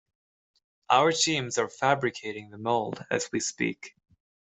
Our 0.89 1.11
teams 1.11 1.59
are 1.59 1.69
fabricating 1.69 2.49
the 2.49 2.57
mould 2.57 3.05
as 3.11 3.29
we 3.31 3.39
speak. 3.39 3.93